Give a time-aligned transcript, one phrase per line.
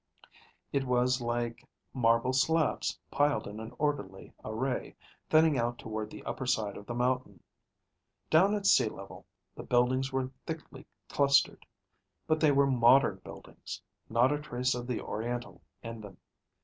[0.73, 1.63] It was like
[1.93, 4.95] marble slabs piled in an orderly array,
[5.29, 7.43] thinning out toward the upper side of the mountain.
[8.31, 11.67] Down at sea level, the buildings were thickly clustered.
[12.25, 13.79] But they were modern buildings,
[14.09, 16.17] not a trace of the oriental in them.